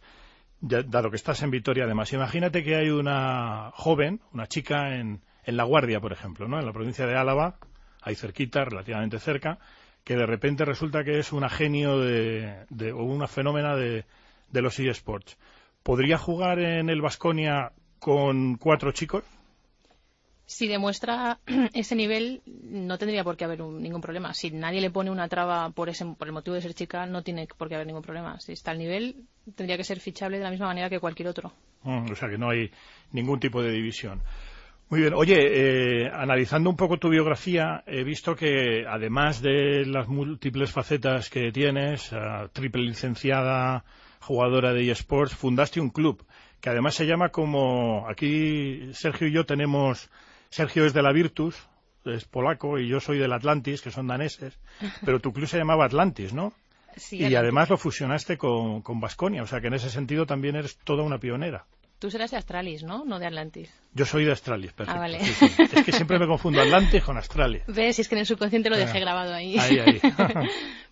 Dado 0.64 1.10
que 1.10 1.18
estás 1.18 1.44
en 1.44 1.52
Vitoria, 1.52 1.84
además, 1.84 2.14
imagínate 2.14 2.64
que 2.64 2.76
hay 2.76 2.90
una 2.90 3.72
joven, 3.74 4.22
una 4.32 4.48
chica 4.48 4.96
en, 4.96 5.22
La 5.46 5.66
Guardia, 5.66 6.00
por 6.00 6.14
ejemplo, 6.14 6.48
¿no? 6.48 6.58
en 6.58 6.66
la 6.66 6.72
provincia 6.72 7.06
de 7.06 7.18
Álava, 7.18 7.58
ahí 8.02 8.16
cerquita, 8.16 8.64
relativamente 8.64 9.20
cerca, 9.20 9.60
que 10.06 10.16
de 10.16 10.26
repente 10.26 10.64
resulta 10.64 11.04
que 11.04 11.20
es 11.20 11.34
una 11.34 11.50
genio 11.50 12.00
de, 12.00 12.66
o 12.94 13.04
una 13.04 13.28
fenómena 13.28 13.76
de, 13.76 14.06
de 14.52 14.62
los 14.62 14.80
eSports. 14.80 15.38
¿Podría 15.84 16.18
jugar 16.18 16.60
en 16.60 16.90
el 16.90 17.02
Vasconia 17.02 17.74
con 18.00 18.56
cuatro 18.56 18.94
chicos? 18.94 19.24
Si 20.46 20.68
demuestra 20.68 21.40
ese 21.74 21.96
nivel, 21.96 22.42
no 22.46 22.98
tendría 22.98 23.24
por 23.24 23.38
qué 23.38 23.46
haber 23.46 23.62
ningún 23.62 24.02
problema. 24.02 24.34
Si 24.34 24.52
nadie 24.52 24.82
le 24.82 24.92
pone 24.92 25.12
una 25.12 25.28
traba 25.28 25.70
por, 25.72 25.90
ese, 25.90 26.06
por 26.06 26.28
el 26.28 26.34
motivo 26.34 26.56
de 26.56 26.62
ser 26.62 26.74
chica, 26.74 27.06
no 27.06 27.24
tiene 27.24 27.48
por 27.58 27.70
qué 27.70 27.76
haber 27.76 27.88
ningún 27.88 28.04
problema. 28.04 28.40
Si 28.40 28.52
está 28.52 28.72
al 28.72 28.78
nivel, 28.78 29.16
tendría 29.56 29.78
que 29.78 29.84
ser 29.84 30.00
fichable 30.00 30.38
de 30.38 30.44
la 30.44 30.52
misma 30.52 30.68
manera 30.68 30.90
que 30.90 31.00
cualquier 31.00 31.30
otro. 31.30 31.54
Mm, 31.84 32.12
o 32.12 32.16
sea 32.16 32.30
que 32.30 32.38
no 32.38 32.50
hay 32.50 32.72
ningún 33.12 33.40
tipo 33.40 33.62
de 33.62 33.72
división. 33.72 34.22
Muy 34.90 35.02
bien. 35.02 35.14
Oye, 35.16 35.38
eh, 35.40 36.12
analizando 36.14 36.70
un 36.70 36.76
poco 36.76 36.98
tu 36.98 37.10
biografía, 37.10 37.84
he 37.88 38.04
visto 38.04 38.36
que 38.36 38.86
además 38.88 39.42
de 39.42 39.86
las 39.86 40.08
múltiples 40.08 40.72
facetas 40.72 41.30
que 41.30 41.52
tienes, 41.52 42.12
triple 42.52 42.84
licenciada, 42.84 43.86
jugadora 44.20 44.74
de 44.74 44.92
eSports, 44.92 45.34
fundaste 45.34 45.82
un 45.82 45.90
club 45.90 46.24
que 46.64 46.70
además 46.70 46.96
se 46.96 47.06
llama 47.06 47.28
como 47.28 48.08
aquí 48.08 48.94
Sergio 48.94 49.28
y 49.28 49.34
yo 49.34 49.46
tenemos 49.46 50.10
Sergio 50.54 50.86
es 50.86 50.94
de 50.94 51.02
la 51.02 51.12
Virtus, 51.12 51.56
es 52.06 52.26
polaco, 52.26 52.78
y 52.78 52.88
yo 52.88 53.00
soy 53.00 53.18
del 53.18 53.34
Atlantis, 53.34 53.82
que 53.82 53.92
son 53.92 54.08
daneses, 54.08 54.60
pero 55.06 55.20
tu 55.20 55.34
club 55.34 55.48
se 55.48 55.58
llamaba 55.58 55.86
Atlantis, 55.86 56.34
¿no? 56.34 56.54
Sí, 56.96 57.18
y 57.18 57.36
además 57.36 57.72
lo 57.72 57.78
fusionaste 57.78 58.38
con 58.38 59.00
Vasconia, 59.00 59.42
o 59.42 59.48
sea 59.48 59.62
que 59.62 59.68
en 59.68 59.74
ese 59.74 59.90
sentido 59.90 60.28
también 60.28 60.56
eres 60.56 60.78
toda 60.78 61.02
una 61.02 61.18
pionera. 61.18 61.66
Tú 61.98 62.12
serás 62.12 62.32
de 62.32 62.38
Astralis, 62.38 62.84
¿no? 62.84 63.06
No 63.06 63.18
de 63.18 63.26
Atlantis. 63.26 63.74
Yo 63.94 64.06
soy 64.06 64.26
de 64.26 64.34
Astralis, 64.34 64.74
perfecto. 64.74 65.00
Ah, 65.00 65.00
vale. 65.00 65.20
Es 65.22 65.86
que 65.86 65.92
siempre 65.94 66.20
me 66.20 66.28
confundo 66.28 66.62
Atlantis 66.62 67.02
con 67.02 67.18
Astralis. 67.18 67.64
Ves, 67.68 67.98
es 67.98 68.10
que 68.10 68.16
en 68.16 68.20
el 68.20 68.26
subconsciente 68.26 68.70
lo 68.70 68.78
dejé 68.78 68.98
ah, 68.98 69.02
grabado 69.02 69.34
ahí. 69.34 69.58
Ahí, 69.58 69.80
ahí. 69.80 70.02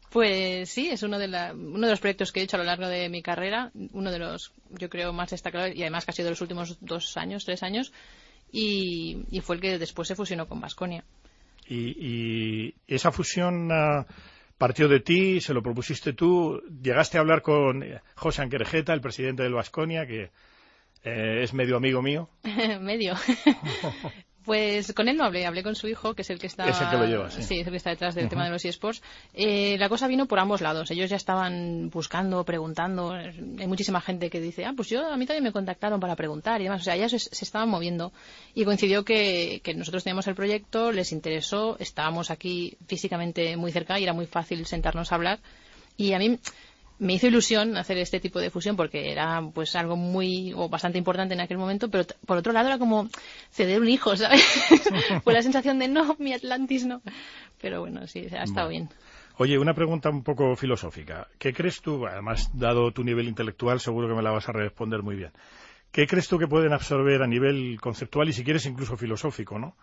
Pues 0.10 0.70
sí, 0.70 0.90
es 0.90 1.04
uno 1.04 1.20
de, 1.20 1.28
uno 1.54 1.88
de 1.88 1.92
los 1.92 2.00
proyectos 2.02 2.34
que 2.34 2.42
he 2.42 2.44
hecho 2.44 2.58
a 2.58 2.60
lo 2.60 2.66
largo 2.66 2.86
de 2.88 3.08
mi 3.08 3.22
carrera, 3.22 3.72
uno 3.94 4.12
de 4.12 4.20
los, 4.20 4.52
yo 4.70 4.90
creo, 4.90 5.14
más 5.14 5.30
destacados 5.30 5.74
y 5.74 5.82
además 5.84 6.04
que 6.04 6.12
ha 6.12 6.14
sido 6.14 6.26
de 6.26 6.32
los 6.32 6.42
últimos 6.42 6.78
dos 6.82 7.16
años, 7.16 7.46
tres 7.46 7.64
años, 7.64 7.94
y, 8.52 9.42
fue 9.42 9.56
el 9.56 9.62
que 9.62 9.78
después 9.78 10.08
se 10.08 10.16
fusionó 10.16 10.48
con 10.48 10.60
Vasconia. 10.60 11.04
Y, 11.68 12.74
esa 12.88 13.12
fusión 13.12 13.70
ah, 13.72 14.06
partió 14.58 14.88
de 14.88 15.00
ti, 15.00 15.40
se 15.42 15.54
lo 15.54 15.64
propusiste 15.64 16.14
tú, 16.14 16.62
llegaste 16.82 17.18
a 17.18 17.22
hablar 17.22 17.42
con 17.42 17.84
José 18.16 18.42
Anquerejeta, 18.42 18.94
el 18.94 19.02
presidente 19.02 19.44
del 19.44 19.54
Vasconia, 19.54 20.06
que 20.06 20.32
eh, 21.04 21.40
es 21.44 21.54
medio 21.54 21.78
amigo 21.78 22.02
mío. 22.02 22.30
medio. 22.82 23.16
Pues 24.46 24.92
con 24.94 25.08
él 25.08 25.18
no 25.18 25.24
hablé, 25.24 25.46
hablé 25.46 25.62
con 25.62 25.76
su 25.76 25.88
hijo, 25.88 26.16
que 26.16 26.24
es 26.24 26.30
el 26.32 26.40
que 26.40 26.48
está, 26.48 26.68
es 26.68 26.82
el 26.82 26.90
que 26.90 26.98
lo 26.98 27.06
lleva, 27.06 27.30
sí. 27.30 27.44
sí 27.44 27.60
es 27.60 27.68
el 27.68 27.72
que 27.72 27.78
está 27.78 27.92
detrás 27.92 28.16
del 28.16 28.28
tema 28.28 28.46
de 28.46 28.50
los 28.50 28.66
eSports. 28.66 29.02
Eh, 29.34 29.78
la 29.78 29.88
cosa 29.88 30.08
vino 30.08 30.26
por 30.26 30.40
ambos 30.40 30.62
lados. 30.62 30.90
Ellos 30.90 31.10
ya 31.10 31.16
estaban 31.16 31.90
buscando, 31.92 32.44
preguntando. 32.44 33.12
Hay 33.12 33.68
muchísima 33.68 34.02
gente 34.02 34.30
que 34.30 34.42
dice, 34.42 34.66
ah, 34.66 34.74
pues 34.76 34.90
yo 34.90 35.08
a 35.08 35.18
mí 35.18 35.26
también 35.26 35.44
me 35.44 35.52
contactaron 35.52 36.00
para 36.00 36.16
preguntar 36.16 36.60
y 36.60 36.64
demás. 36.64 36.82
O 36.82 36.84
sea, 36.84 36.96
ya 36.96 37.08
se, 37.08 37.18
estaban 37.18 37.70
moviendo. 37.70 38.14
Y 38.56 38.66
coincidió 38.66 39.06
que, 39.06 39.62
que 39.64 39.76
nosotros 39.76 40.04
teníamos 40.04 40.28
el 40.28 40.36
proyecto, 40.36 40.92
les 40.92 41.12
interesó, 41.12 41.78
estábamos 41.80 42.32
aquí 42.32 42.78
físicamente 42.88 43.56
muy 43.58 43.72
cerca 43.72 44.00
y 44.00 44.04
era 44.04 44.14
muy 44.14 44.26
fácil 44.26 44.66
sentarnos 44.66 45.12
a 45.12 45.16
hablar. 45.16 45.40
Y 45.98 46.14
a 46.14 46.20
mí 46.20 46.40
me 47.02 47.14
hizo 47.14 47.26
ilusión 47.26 47.78
hacer 47.78 47.98
este 47.98 48.20
tipo 48.20 48.40
de 48.40 48.52
fusión 48.52 48.76
porque 48.76 49.12
era 49.12 49.42
pues 49.56 49.76
algo 49.76 49.96
muy 49.96 50.54
o 50.56 50.70
bastante 50.70 51.00
importante 51.00 51.34
en 51.34 51.42
aquel 51.42 51.58
momento, 51.58 51.90
pero 51.90 52.06
por 52.28 52.38
otro 52.38 52.54
lado 52.54 52.68
era 52.68 52.78
como 52.78 53.10
ceder 53.50 53.82
un 53.82 53.90
hijo, 53.90 54.16
¿sabes? 54.16 54.46
Fue 55.24 55.34
la 55.34 55.42
sensación 55.42 55.80
de 55.80 55.88
no, 55.88 56.16
mi 56.20 56.32
Atlantis 56.34 56.86
no. 56.86 57.02
Pero 57.60 57.80
bueno, 57.80 58.06
sí, 58.06 58.28
ha 58.32 58.44
estado 58.44 58.70
bien. 58.70 58.90
Oye, 59.38 59.58
una 59.58 59.74
pregunta 59.74 60.12
un 60.12 60.24
poco 60.24 60.56
filosófica. 60.56 61.28
¿Qué 61.40 61.54
crees 61.54 61.82
tú, 61.82 62.06
además, 62.06 62.52
dado 62.54 62.92
tu 62.92 63.04
nivel 63.04 63.28
intelectual, 63.28 63.80
seguro 63.80 64.08
que 64.08 64.14
me 64.14 64.22
la 64.22 64.30
vas 64.30 64.48
a 64.48 64.52
responder 64.52 65.02
muy 65.02 65.16
bien. 65.16 65.32
¿Qué 65.92 66.06
crees 66.06 66.28
tú 66.28 66.38
que 66.38 66.48
pueden 66.48 66.72
absorber 66.72 67.24
a 67.24 67.28
nivel 67.28 67.82
conceptual 67.82 68.30
y 68.30 68.34
si 68.34 68.44
quieres 68.44 68.68
incluso 68.68 68.96
filosófico, 68.96 69.58
¿no? 69.58 69.76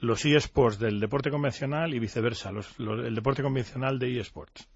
Los 0.00 0.24
eSports 0.24 0.78
del 0.78 0.98
deporte 0.98 1.30
convencional 1.30 1.92
y 1.92 1.98
viceversa, 1.98 2.50
el 2.78 3.14
deporte 3.14 3.42
convencional 3.42 3.98
de 3.98 4.18
eSports. 4.18 4.66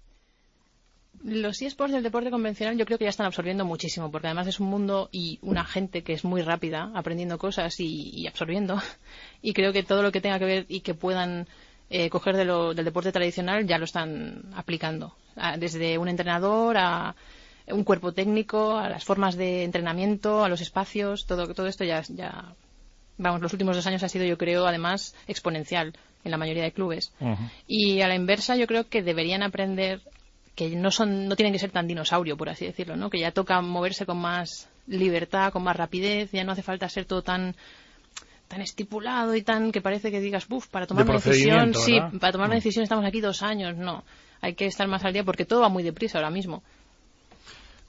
Los 1.23 1.61
eSports 1.61 1.93
del 1.93 2.03
deporte 2.03 2.31
convencional 2.31 2.77
yo 2.77 2.85
creo 2.85 2.97
que 2.97 3.03
ya 3.03 3.09
están 3.09 3.25
absorbiendo 3.25 3.65
muchísimo, 3.65 4.09
porque 4.09 4.27
además 4.27 4.47
es 4.47 4.59
un 4.59 4.67
mundo 4.67 5.09
y 5.11 5.37
una 5.41 5.65
gente 5.65 6.01
que 6.01 6.13
es 6.13 6.23
muy 6.23 6.41
rápida 6.41 6.91
aprendiendo 6.95 7.37
cosas 7.37 7.75
y, 7.79 8.25
absorbiendo. 8.27 8.81
Y 9.41 9.53
creo 9.53 9.71
que 9.71 9.83
todo 9.83 10.01
lo 10.01 10.11
que 10.11 10.21
tenga 10.21 10.37
que 10.37 10.45
ver 10.45 10.65
y 10.67 10.81
que 10.81 10.93
puedan 10.93 11.47
eh, 11.89 12.09
coger 12.09 12.35
de 12.35 12.43
lo, 12.43 12.73
del 12.73 12.85
deporte 12.85 13.11
tradicional 13.11 13.65
ya 13.65 13.77
lo 13.77 13.85
están 13.85 14.43
aplicando. 14.53 15.15
Desde 15.57 15.97
un 15.97 16.09
entrenador 16.09 16.77
a 16.77 17.15
un 17.67 17.83
cuerpo 17.83 18.11
técnico, 18.11 18.77
a 18.77 18.89
las 18.89 19.05
formas 19.05 19.35
de 19.35 19.63
entrenamiento, 19.63 20.43
a 20.43 20.49
los 20.49 20.59
espacios, 20.59 21.25
todo, 21.25 21.53
todo 21.53 21.67
esto 21.67 21.85
ya, 21.85 22.01
ya, 22.09 22.53
vamos, 23.17 23.41
los 23.41 23.53
últimos 23.53 23.75
dos 23.75 23.87
años 23.87 24.03
ha 24.03 24.09
sido, 24.09 24.25
yo 24.25 24.37
creo, 24.37 24.65
además 24.65 25.15
exponencial 25.27 25.93
en 26.23 26.31
la 26.31 26.37
mayoría 26.37 26.63
de 26.63 26.71
clubes. 26.71 27.13
Y 27.67 28.01
a 28.01 28.07
la 28.07 28.15
inversa, 28.15 28.55
yo 28.55 28.67
creo 28.67 28.89
que 28.89 29.03
deberían 29.03 29.43
aprender 29.43 30.01
que 30.59 30.75
no 30.75 30.91
son 30.91 31.27
no 31.27 31.35
tienen 31.35 31.53
que 31.53 31.59
ser 31.59 31.71
tan 31.71 31.87
dinosaurio 31.87 32.35
por 32.35 32.49
así 32.49 32.65
decirlo 32.65 32.95
no 32.95 33.09
que 33.09 33.19
ya 33.19 33.31
toca 33.31 33.61
moverse 33.61 34.05
con 34.05 34.17
más 34.17 34.69
libertad 34.87 35.53
con 35.53 35.63
más 35.63 35.75
rapidez 35.75 36.31
ya 36.31 36.43
no 36.43 36.51
hace 36.51 36.63
falta 36.63 36.89
ser 36.89 37.05
todo 37.05 37.21
tan 37.21 37.55
tan 38.49 38.61
estipulado 38.61 39.35
y 39.35 39.41
tan 39.41 39.71
que 39.71 39.81
parece 39.81 40.11
que 40.11 40.19
digas 40.19 40.47
buf 40.47 40.67
para 40.67 40.85
tomar 40.85 41.05
una 41.05 41.13
decisión 41.13 41.73
sí 41.73 41.99
para 42.19 42.33
tomar 42.33 42.47
una 42.47 42.55
decisión 42.55 42.83
estamos 42.83 43.05
aquí 43.05 43.21
dos 43.21 43.41
años 43.41 43.77
no. 43.77 44.03
Hay 44.41 44.53
que 44.53 44.65
estar 44.65 44.87
más 44.87 45.03
al 45.03 45.13
día 45.13 45.23
porque 45.23 45.45
todo 45.45 45.61
va 45.61 45.69
muy 45.69 45.83
deprisa 45.83 46.17
ahora 46.17 46.29
mismo. 46.29 46.63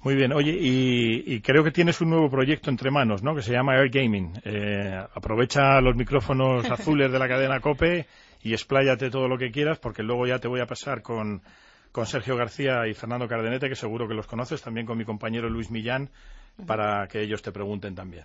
Muy 0.03 0.15
bien, 0.15 0.33
oye, 0.33 0.57
y, 0.59 1.41
creo 1.43 1.63
que 1.63 1.71
tienes 1.71 2.01
un 2.01 2.09
nuevo 2.09 2.31
proyecto 2.31 2.71
entre 2.71 2.91
manos, 2.91 3.23
¿no? 3.23 3.35
Que 3.35 3.43
se 3.43 3.53
llama 3.53 3.77
Air 3.77 3.91
Gaming. 3.91 4.33
Eh, 4.45 4.99
aprovecha 5.15 5.81
los 5.83 5.95
micrófonos 5.95 6.65
azules 6.71 7.13
de 7.13 7.19
la 7.19 7.29
cadena 7.29 7.61
COPE 7.61 8.07
y 8.43 8.53
expláyate 8.53 9.11
todo 9.11 9.29
lo 9.29 9.37
que 9.37 9.51
quieras, 9.51 9.79
porque 9.79 10.03
luego 10.03 10.27
ya 10.27 10.39
te 10.39 10.49
voy 10.49 10.61
a 10.61 10.67
pasar 10.67 11.03
con 11.03 11.43
con 11.93 12.07
Sergio 12.07 12.37
García 12.37 12.87
y 12.87 12.95
Fernando 12.95 13.29
Cardenete, 13.29 13.69
que 13.69 13.77
seguro 13.77 14.09
que 14.09 14.15
los 14.15 14.27
conoces, 14.27 14.63
también 14.63 14.87
con 14.87 14.99
mi 14.99 15.05
compañero 15.05 15.49
Luis 15.49 15.71
Millán, 15.71 16.11
para 16.67 17.09
que 17.09 17.23
ellos 17.23 17.43
te 17.43 17.53
pregunten 17.53 17.95
también. 17.95 18.25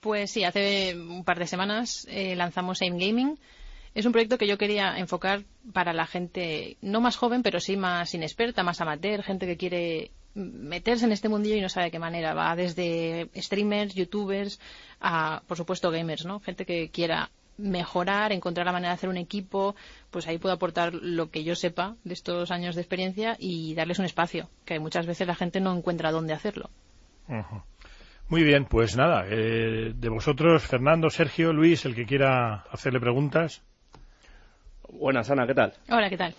Pues 0.00 0.30
sí, 0.30 0.44
hace 0.44 0.94
un 0.94 1.24
par 1.24 1.38
de 1.38 1.46
semanas 1.46 2.06
eh, 2.10 2.36
lanzamos 2.36 2.82
Aim 2.82 2.98
Gaming. 2.98 3.38
Es 3.94 4.04
un 4.04 4.12
proyecto 4.12 4.36
que 4.36 4.46
yo 4.46 4.58
quería 4.58 4.98
enfocar 4.98 5.44
para 5.72 5.92
la 5.94 6.06
gente 6.06 6.76
no 6.82 7.00
más 7.00 7.16
joven, 7.16 7.42
pero 7.42 7.60
sí 7.60 7.76
más 7.76 8.12
inexperta, 8.14 8.62
más 8.62 8.80
amateur, 8.80 9.22
gente 9.22 9.46
que 9.46 9.56
quiere 9.56 10.10
meterse 10.34 11.06
en 11.06 11.12
este 11.12 11.30
mundillo 11.30 11.56
y 11.56 11.62
no 11.62 11.70
sabe 11.70 11.86
de 11.86 11.92
qué 11.92 11.98
manera. 11.98 12.34
Va 12.34 12.54
desde 12.54 13.30
streamers, 13.34 13.94
youtubers, 13.94 14.60
a, 15.00 15.42
por 15.46 15.56
supuesto, 15.56 15.90
gamers, 15.90 16.26
¿no? 16.26 16.40
Gente 16.40 16.66
que 16.66 16.90
quiera 16.90 17.30
mejorar, 17.58 18.32
encontrar 18.32 18.66
la 18.66 18.72
manera 18.72 18.90
de 18.90 18.94
hacer 18.94 19.08
un 19.08 19.16
equipo, 19.16 19.74
pues 20.10 20.26
ahí 20.26 20.38
puedo 20.38 20.54
aportar 20.54 20.94
lo 20.94 21.30
que 21.30 21.44
yo 21.44 21.54
sepa 21.54 21.96
de 22.04 22.14
estos 22.14 22.50
años 22.50 22.74
de 22.74 22.82
experiencia 22.82 23.36
y 23.38 23.74
darles 23.74 23.98
un 23.98 24.04
espacio, 24.04 24.48
que 24.64 24.78
muchas 24.78 25.06
veces 25.06 25.26
la 25.26 25.34
gente 25.34 25.60
no 25.60 25.74
encuentra 25.74 26.12
dónde 26.12 26.34
hacerlo. 26.34 26.70
Muy 28.28 28.42
bien, 28.42 28.64
pues 28.64 28.96
nada, 28.96 29.26
eh, 29.28 29.92
de 29.94 30.08
vosotros, 30.08 30.62
Fernando, 30.64 31.10
Sergio, 31.10 31.52
Luis, 31.52 31.84
el 31.84 31.94
que 31.94 32.06
quiera 32.06 32.64
hacerle 32.70 33.00
preguntas. 33.00 33.62
Buenas, 34.88 35.30
Ana, 35.30 35.46
¿qué 35.46 35.54
tal? 35.54 35.72
Hola, 35.88 36.08
¿qué 36.08 36.16
tal? 36.16 36.34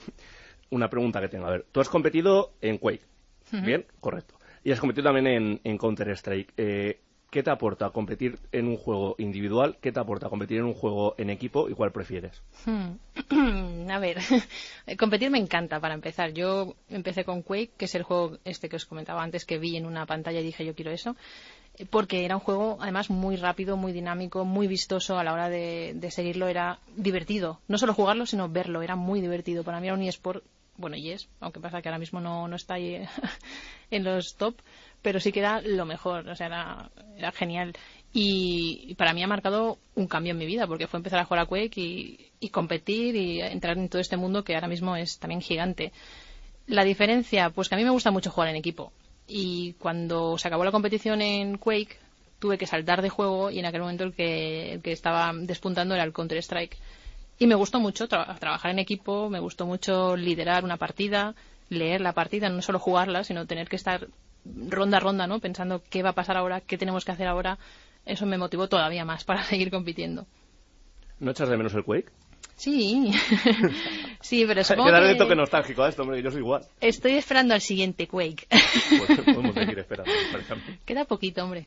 Una 0.69 0.89
pregunta 0.89 1.21
que 1.21 1.29
tengo. 1.29 1.47
A 1.47 1.51
ver, 1.51 1.65
tú 1.71 1.79
has 1.79 1.89
competido 1.89 2.53
en 2.61 2.77
Quake, 2.77 3.05
¿bien? 3.51 3.85
Correcto. 3.99 4.35
Y 4.63 4.71
has 4.71 4.79
competido 4.79 5.05
también 5.05 5.59
en, 5.63 5.77
Counter-Strike. 5.77 6.53
Eh, 6.57 6.99
¿Qué 7.29 7.43
te 7.43 7.49
aporta 7.49 7.89
competir 7.89 8.39
en 8.51 8.67
un 8.67 8.77
juego 8.77 9.15
individual? 9.17 9.77
¿Qué 9.81 9.91
te 9.91 9.99
aporta 9.99 10.29
competir 10.29 10.59
en 10.59 10.65
un 10.65 10.73
juego 10.73 11.15
en 11.17 11.29
equipo? 11.29 11.69
¿Y 11.69 11.73
cuál 11.73 11.91
prefieres? 11.91 12.41
Hmm. 12.65 13.89
A 13.91 13.99
ver, 13.99 14.17
competir 14.97 15.29
me 15.29 15.37
encanta 15.37 15.79
para 15.79 15.93
empezar. 15.93 16.31
Yo 16.31 16.75
empecé 16.89 17.25
con 17.25 17.41
Quake, 17.41 17.71
que 17.77 17.85
es 17.85 17.95
el 17.95 18.03
juego 18.03 18.37
este 18.45 18.69
que 18.69 18.77
os 18.77 18.85
comentaba 18.85 19.23
antes 19.23 19.45
que 19.45 19.57
vi 19.57 19.75
en 19.75 19.85
una 19.85 20.05
pantalla 20.05 20.39
y 20.39 20.43
dije 20.43 20.65
yo 20.65 20.75
quiero 20.75 20.91
eso 20.91 21.15
porque 21.89 22.25
era 22.25 22.35
un 22.35 22.41
juego 22.41 22.77
además 22.81 23.09
muy 23.09 23.35
rápido, 23.35 23.77
muy 23.77 23.91
dinámico, 23.91 24.45
muy 24.45 24.67
vistoso 24.67 25.17
a 25.17 25.23
la 25.23 25.33
hora 25.33 25.49
de, 25.49 26.07
seguirlo, 26.09 26.47
era 26.47 26.79
divertido. 26.95 27.59
No 27.67 27.77
solo 27.77 27.93
jugarlo, 27.93 28.25
sino 28.25 28.49
verlo, 28.49 28.81
era 28.81 28.95
muy 28.95 29.21
divertido. 29.21 29.63
Para 29.63 29.79
mí 29.79 29.87
era 29.87 29.95
un 29.95 30.01
eSport, 30.01 30.43
bueno, 30.75 30.95
y 30.95 31.11
es, 31.11 31.29
aunque 31.39 31.59
pasa 31.59 31.81
que 31.81 31.89
ahora 31.89 31.99
mismo 31.99 32.19
no, 32.19 32.47
no 32.47 32.55
está 32.55 32.75
ahí 32.75 33.07
en 33.91 34.03
los 34.03 34.35
top, 34.35 34.55
pero 35.01 35.19
sí 35.19 35.31
que 35.31 35.39
era 35.39 35.61
lo 35.61 35.85
mejor, 35.85 36.27
o 36.27 36.35
sea, 36.35 36.47
era, 36.47 36.91
era 37.17 37.31
genial. 37.31 37.73
Y, 38.13 38.95
para 38.95 39.13
mí 39.13 39.23
ha 39.23 39.27
marcado 39.27 39.77
un 39.95 40.07
cambio 40.07 40.31
en 40.31 40.37
mi 40.37 40.45
vida, 40.45 40.67
porque 40.67 40.87
fue 40.87 40.97
empezar 40.97 41.19
a 41.19 41.25
jugar 41.25 41.43
a 41.43 41.45
Quake 41.45 41.79
y, 41.79 42.31
y 42.39 42.49
competir 42.49 43.15
y 43.15 43.41
entrar 43.41 43.77
en 43.77 43.89
todo 43.89 44.01
este 44.01 44.17
mundo 44.17 44.43
que 44.43 44.55
ahora 44.55 44.67
mismo 44.67 44.95
es 44.95 45.19
también 45.19 45.41
gigante. 45.41 45.91
La 46.67 46.83
diferencia, 46.83 47.49
pues 47.49 47.69
que 47.69 47.75
a 47.75 47.77
mí 47.77 47.83
me 47.83 47.91
gusta 47.91 48.11
mucho 48.11 48.31
jugar 48.31 48.49
en 48.49 48.55
equipo 48.55 48.91
y 49.27 49.73
cuando 49.73 50.37
se 50.37 50.47
acabó 50.47 50.63
la 50.63 50.71
competición 50.71 51.21
en 51.21 51.57
Quake 51.57 51.97
tuve 52.39 52.57
que 52.57 52.65
saltar 52.65 53.01
de 53.01 53.09
juego 53.09 53.51
y 53.51 53.59
en 53.59 53.65
aquel 53.65 53.81
momento 53.81 54.05
el 54.05 54.13
que, 54.13 54.73
el 54.73 54.81
que 54.81 54.93
estaba 54.93 55.31
despuntando 55.33 55.95
era 55.95 56.03
el 56.03 56.13
Counter-Strike. 56.13 56.77
Y 57.39 57.45
me 57.45 57.55
gustó 57.55 57.79
mucho 57.79 58.07
trabajar 58.07 58.71
en 58.71 58.79
equipo, 58.79 59.29
me 59.29 59.39
gustó 59.39 59.65
mucho 59.65 60.15
liderar 60.15 60.63
una 60.63 60.77
partida, 60.77 61.35
leer 61.69 62.01
la 62.01 62.13
partida, 62.13 62.49
no 62.49 62.61
solo 62.61 62.79
jugarla, 62.79 63.23
sino 63.23 63.45
tener 63.45 63.67
que 63.69 63.75
estar 63.75 64.07
ronda 64.69 64.97
a 64.97 64.99
ronda, 64.99 65.27
¿no? 65.27 65.39
Pensando 65.39 65.81
qué 65.89 66.03
va 66.03 66.09
a 66.09 66.15
pasar 66.15 66.37
ahora, 66.37 66.61
qué 66.61 66.77
tenemos 66.77 67.05
que 67.05 67.11
hacer 67.11 67.27
ahora. 67.27 67.57
Eso 68.05 68.25
me 68.25 68.37
motivó 68.37 68.67
todavía 68.67 69.05
más 69.05 69.23
para 69.23 69.43
seguir 69.45 69.71
compitiendo. 69.71 70.25
¿No 71.19 71.31
echas 71.31 71.49
de 71.49 71.57
menos 71.57 71.73
el 71.73 71.83
Quake? 71.83 72.11
Sí, 72.55 73.11
sí, 74.21 74.45
pero 74.47 74.63
supongo 74.63 74.87
que... 74.87 74.91
darle 74.91 75.15
toque 75.15 75.35
nostálgico 75.35 75.83
a 75.83 75.89
esto, 75.89 76.01
hombre, 76.01 76.21
yo 76.21 76.31
soy 76.31 76.39
igual. 76.41 76.63
Estoy 76.81 77.13
esperando 77.13 77.53
al 77.53 77.61
siguiente 77.61 78.07
Quake. 78.07 78.47
Pues 78.49 79.19
podemos 79.21 79.53
seguir 79.53 79.79
esperando, 79.79 80.11
Queda 80.85 81.05
poquito, 81.05 81.43
hombre. 81.43 81.65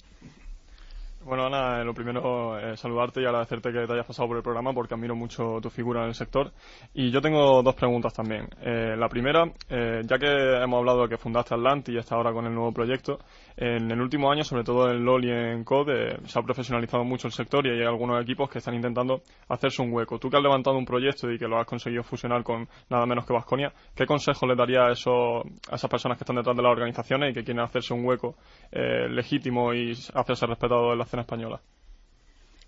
Bueno, 1.31 1.47
Ana, 1.47 1.85
lo 1.85 1.95
primero, 1.95 2.59
eh, 2.59 2.77
saludarte 2.77 3.23
y 3.23 3.25
agradecerte 3.25 3.71
que 3.71 3.87
te 3.87 3.93
hayas 3.93 4.05
pasado 4.05 4.27
por 4.27 4.39
el 4.39 4.43
programa 4.43 4.73
porque 4.73 4.95
admiro 4.95 5.15
mucho 5.15 5.61
tu 5.63 5.71
figura 5.71 6.01
en 6.03 6.09
el 6.09 6.15
sector. 6.17 6.51
Y 6.93 7.13
yo 7.13 7.21
tengo 7.21 7.63
dos 7.63 7.77
preguntas 7.77 8.13
también. 8.13 8.49
Eh, 8.61 8.97
la 8.99 9.09
primera, 9.09 9.45
eh, 9.69 10.01
ya 10.03 10.19
que 10.19 10.27
hemos 10.27 10.79
hablado 10.79 11.03
de 11.03 11.11
que 11.11 11.19
fundaste 11.19 11.55
Atlantis 11.55 11.95
y 11.95 11.99
está 11.99 12.17
ahora 12.17 12.33
con 12.33 12.47
el 12.47 12.53
nuevo 12.53 12.73
proyecto, 12.73 13.21
en 13.57 13.89
el 13.93 14.01
último 14.01 14.33
año, 14.33 14.43
sobre 14.43 14.65
todo 14.65 14.91
en 14.91 15.05
LOL 15.05 15.25
y 15.25 15.31
en 15.31 15.63
COD, 15.63 16.25
se 16.25 16.37
ha 16.37 16.43
profesionalizado 16.43 17.05
mucho 17.05 17.29
el 17.29 17.33
sector 17.33 17.65
y 17.65 17.79
hay 17.79 17.87
algunos 17.87 18.21
equipos 18.21 18.51
que 18.51 18.59
están 18.59 18.75
intentando 18.75 19.23
hacerse 19.51 19.83
un 19.83 19.93
hueco. 19.93 20.19
Tú 20.19 20.31
que 20.31 20.37
has 20.37 20.43
levantado 20.43 20.77
un 20.79 20.85
proyecto 20.85 21.31
y 21.31 21.39
que 21.39 21.47
lo 21.47 21.61
has 21.61 21.67
conseguido 21.67 22.03
fusionar 22.03 22.43
con 22.43 22.67
nada 22.89 23.07
menos 23.07 23.25
que 23.25 23.33
Vasconia, 23.33 23.73
¿qué 23.95 24.05
consejo 24.05 24.49
le 24.49 24.57
daría 24.57 24.87
a, 24.87 24.91
eso, 24.91 25.43
a 25.71 25.77
esas 25.77 25.89
personas 25.89 26.19
que 26.19 26.25
están 26.25 26.35
detrás 26.35 26.57
de 26.57 26.63
las 26.63 26.73
organizaciones 26.73 27.31
y 27.31 27.35
que 27.35 27.45
quieren 27.45 27.63
hacerse 27.63 27.95
un 27.95 28.05
hueco 28.05 28.35
legítimo 28.73 29.73
y 29.73 29.93
hacerse 30.15 30.47
respetado 30.47 30.91
en 30.91 30.99
la 30.99 31.05
escena 31.05 31.20
española? 31.21 31.61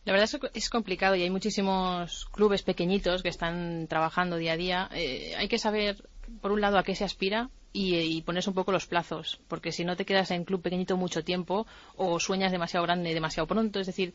La 0.04 0.12
verdad 0.12 0.28
es 0.32 0.40
que 0.40 0.58
es 0.58 0.68
complicado 0.68 1.14
y 1.14 1.22
hay 1.22 1.30
muchísimos 1.30 2.26
clubes 2.32 2.62
pequeñitos 2.62 3.22
que 3.22 3.28
están 3.28 3.86
trabajando 3.86 4.36
día 4.36 4.52
a 4.52 4.56
día. 4.56 4.90
Eh, 4.92 5.34
hay 5.36 5.46
que 5.46 5.58
saber, 5.58 6.08
por 6.40 6.50
un 6.50 6.60
lado, 6.60 6.78
a 6.78 6.82
qué 6.82 6.96
se 6.96 7.04
aspira 7.04 7.50
y, 7.72 8.20
ponerse 8.22 8.50
un 8.50 8.54
poco 8.54 8.72
los 8.72 8.86
plazos, 8.86 9.40
porque 9.48 9.72
si 9.72 9.84
no 9.84 9.96
te 9.96 10.04
quedas 10.04 10.30
en 10.30 10.44
club 10.44 10.60
pequeñito 10.60 10.96
mucho 10.96 11.24
tiempo 11.24 11.66
o 11.96 12.18
sueñas 12.20 12.52
demasiado 12.52 12.84
grande 12.84 13.14
demasiado 13.14 13.46
pronto, 13.46 13.80
es 13.80 13.86
decir, 13.86 14.12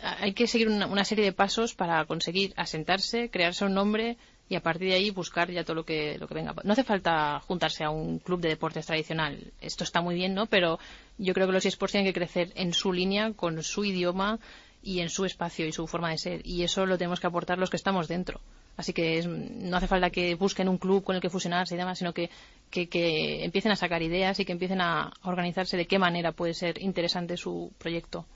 hay 0.00 0.32
que 0.32 0.46
seguir 0.46 0.68
una, 0.68 1.04
serie 1.04 1.24
de 1.24 1.32
pasos 1.32 1.74
para 1.74 2.04
conseguir 2.06 2.54
asentarse, 2.56 3.30
crearse 3.30 3.64
un 3.64 3.74
nombre 3.74 4.16
y 4.50 4.56
a 4.56 4.60
partir 4.60 4.88
de 4.88 4.94
ahí 4.96 5.10
buscar 5.10 5.48
ya 5.48 5.62
todo 5.62 5.76
lo 5.76 5.84
que, 5.84 6.18
lo 6.18 6.26
que 6.26 6.34
venga. 6.34 6.52
No 6.64 6.72
hace 6.72 6.82
falta 6.82 7.38
juntarse 7.46 7.84
a 7.84 7.90
un 7.90 8.18
club 8.18 8.40
de 8.40 8.48
deportes 8.48 8.84
tradicional. 8.84 9.52
Esto 9.60 9.84
está 9.84 10.00
muy 10.00 10.16
bien, 10.16 10.34
¿no? 10.34 10.46
Pero 10.46 10.80
yo 11.18 11.32
creo 11.34 11.46
que 11.46 11.52
los 11.52 11.64
esports 11.64 11.92
tienen 11.92 12.12
que 12.12 12.18
crecer 12.18 12.50
en 12.56 12.72
su 12.72 12.92
línea, 12.92 13.32
con 13.32 13.62
su 13.62 13.84
idioma 13.84 14.40
y 14.82 15.00
en 15.00 15.08
su 15.08 15.24
espacio 15.24 15.68
y 15.68 15.72
su 15.72 15.86
forma 15.86 16.10
de 16.10 16.18
ser. 16.18 16.40
Y 16.44 16.64
eso 16.64 16.84
lo 16.84 16.98
tenemos 16.98 17.20
que 17.20 17.28
aportar 17.28 17.58
los 17.58 17.70
que 17.70 17.76
estamos 17.76 18.08
dentro. 18.08 18.40
Así 18.76 18.92
que 18.92 19.22
no 19.24 19.76
hace 19.76 19.86
falta 19.86 20.10
que 20.10 20.34
busquen 20.34 20.68
un 20.68 20.78
club 20.78 21.04
con 21.04 21.14
el 21.14 21.22
que 21.22 21.30
fusionarse 21.30 21.76
y 21.76 21.78
demás, 21.78 21.98
sino 21.98 22.12
que, 22.12 22.28
que, 22.72 23.44
empiecen 23.44 23.70
a 23.70 23.76
sacar 23.76 24.02
ideas 24.02 24.40
y 24.40 24.44
que 24.44 24.52
empiecen 24.52 24.80
a 24.80 25.12
organizarse 25.22 25.76
de 25.76 25.86
qué 25.86 26.00
manera 26.00 26.32
puede 26.32 26.54
ser 26.54 26.82
interesante 26.82 27.36
su 27.36 27.70
proyecto. 27.78 28.26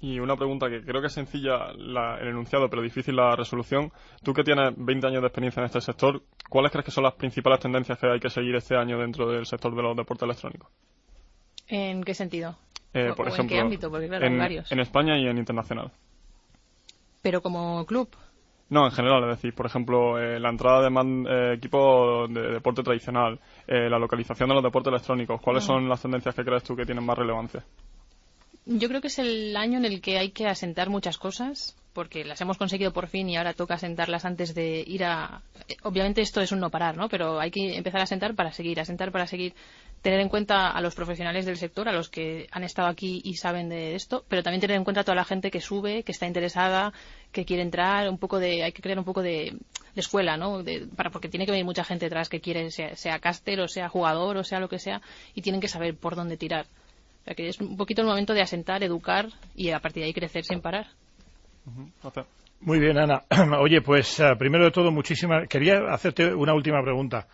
Y 0.00 0.18
una 0.18 0.36
pregunta 0.36 0.68
que 0.68 0.82
creo 0.82 1.00
que 1.00 1.06
es 1.06 1.12
sencilla 1.12 1.70
el 1.70 2.28
enunciado, 2.28 2.68
pero 2.68 2.82
difícil 2.82 3.16
la 3.16 3.34
resolución. 3.36 3.90
Tú 4.22 4.34
que 4.34 4.44
tienes 4.44 4.74
20 4.76 5.06
años 5.06 5.22
de 5.22 5.28
experiencia 5.28 5.60
en 5.60 5.66
este 5.66 5.80
sector, 5.80 6.22
¿cuáles 6.48 6.70
crees 6.72 6.84
que 6.84 6.90
son 6.90 7.04
las 7.04 7.14
principales 7.14 7.60
tendencias 7.60 7.98
que 7.98 8.06
hay 8.06 8.20
que 8.20 8.28
seguir 8.28 8.54
este 8.54 8.76
año 8.76 8.98
dentro 8.98 9.30
del 9.30 9.46
sector 9.46 9.74
de 9.74 9.82
los 9.82 9.96
deportes 9.96 10.24
electrónicos? 10.24 10.68
¿En 11.68 12.02
qué 12.04 12.14
sentido? 12.14 12.56
Eh, 12.92 13.12
por 13.16 13.26
ejemplo, 13.26 13.42
¿En 13.42 13.48
qué 13.48 13.60
ámbito? 13.60 13.90
Porque 13.90 14.08
claro, 14.08 14.26
en, 14.26 14.38
varios. 14.38 14.70
En 14.70 14.78
España 14.80 15.18
y 15.18 15.26
en 15.26 15.38
internacional. 15.38 15.90
¿Pero 17.22 17.40
como 17.42 17.84
club? 17.86 18.08
No, 18.70 18.86
en 18.86 18.92
general, 18.92 19.22
es 19.24 19.36
decir, 19.36 19.54
por 19.54 19.66
ejemplo, 19.66 20.18
eh, 20.18 20.38
la 20.38 20.50
entrada 20.50 20.82
de 20.82 20.90
man, 20.90 21.26
eh, 21.28 21.54
equipo 21.56 22.26
de 22.28 22.52
deporte 22.52 22.82
tradicional, 22.82 23.38
la 23.66 23.98
localización 23.98 24.48
de 24.48 24.54
los 24.54 24.64
deportes 24.64 24.92
electrónicos, 24.92 25.40
¿cuáles 25.40 25.64
ah. 25.64 25.66
son 25.66 25.88
las 25.88 26.00
tendencias 26.00 26.34
que 26.34 26.44
crees 26.44 26.62
tú 26.62 26.76
que 26.76 26.84
tienen 26.84 27.04
más 27.04 27.18
relevancia? 27.18 27.64
Yo 28.66 28.88
creo 28.88 29.00
que 29.00 29.08
es 29.08 29.18
el 29.18 29.56
año 29.56 29.78
en 29.78 29.84
el 29.84 30.00
que 30.00 30.18
hay 30.18 30.30
que 30.30 30.46
asentar 30.46 30.88
muchas 30.88 31.18
cosas, 31.18 31.76
porque 31.92 32.24
las 32.24 32.40
hemos 32.40 32.56
conseguido 32.56 32.92
por 32.92 33.08
fin 33.08 33.28
y 33.28 33.36
ahora 33.36 33.52
toca 33.52 33.74
asentarlas 33.74 34.24
antes 34.24 34.54
de 34.54 34.82
ir 34.86 35.04
a. 35.04 35.42
Obviamente 35.82 36.22
esto 36.22 36.40
es 36.40 36.50
un 36.50 36.60
no 36.60 36.70
parar, 36.70 36.96
¿no? 36.96 37.08
Pero 37.08 37.38
hay 37.38 37.50
que 37.50 37.76
empezar 37.76 38.00
a 38.00 38.04
asentar 38.04 38.34
para 38.34 38.52
seguir, 38.52 38.80
asentar 38.80 39.12
para 39.12 39.26
seguir 39.26 39.54
tener 40.02 40.20
en 40.20 40.28
cuenta 40.28 40.70
a 40.70 40.80
los 40.82 40.94
profesionales 40.94 41.46
del 41.46 41.56
sector, 41.56 41.88
a 41.88 41.92
los 41.92 42.10
que 42.10 42.46
han 42.50 42.62
estado 42.62 42.88
aquí 42.88 43.22
y 43.24 43.36
saben 43.36 43.70
de 43.70 43.94
esto, 43.94 44.24
pero 44.28 44.42
también 44.42 44.60
tener 44.60 44.76
en 44.76 44.84
cuenta 44.84 45.00
a 45.00 45.04
toda 45.04 45.14
la 45.14 45.24
gente 45.24 45.50
que 45.50 45.62
sube, 45.62 46.02
que 46.02 46.12
está 46.12 46.26
interesada, 46.26 46.92
que 47.32 47.46
quiere 47.46 47.62
entrar, 47.62 48.10
un 48.10 48.18
poco 48.18 48.38
de, 48.38 48.64
hay 48.64 48.72
que 48.72 48.82
crear 48.82 48.98
un 48.98 49.06
poco 49.06 49.22
de, 49.22 49.56
escuela, 49.96 50.36
¿no? 50.36 50.62
para, 50.94 51.08
porque 51.10 51.30
tiene 51.30 51.46
que 51.46 51.52
venir 51.52 51.64
mucha 51.64 51.84
gente 51.84 52.04
detrás 52.04 52.28
que 52.28 52.40
quiere, 52.40 52.70
sea, 52.70 52.96
sea 52.96 53.18
caster 53.18 53.60
o 53.60 53.68
sea 53.68 53.88
jugador 53.88 54.36
o 54.36 54.44
sea 54.44 54.60
lo 54.60 54.68
que 54.68 54.78
sea, 54.78 55.00
y 55.34 55.40
tienen 55.40 55.60
que 55.60 55.68
saber 55.68 55.96
por 55.96 56.16
dónde 56.16 56.36
tirar. 56.36 56.66
O 57.24 57.26
sea 57.26 57.34
que 57.34 57.48
es 57.48 57.58
un 57.58 57.78
poquito 57.78 58.02
el 58.02 58.06
momento 58.06 58.34
de 58.34 58.42
asentar, 58.42 58.84
educar 58.84 59.28
y 59.56 59.70
a 59.70 59.80
partir 59.80 60.02
de 60.02 60.08
ahí 60.08 60.12
crecer 60.12 60.44
sin 60.44 60.60
parar. 60.60 60.88
Muy 62.60 62.78
bien, 62.78 62.98
Ana. 62.98 63.22
Oye, 63.60 63.80
pues 63.80 64.20
eh, 64.20 64.34
primero 64.38 64.64
de 64.64 64.70
todo, 64.70 64.90
muchísimas. 64.90 65.48
Quería 65.48 65.86
hacerte 65.90 66.34
una 66.34 66.52
última 66.52 66.82
pregunta. 66.82 67.26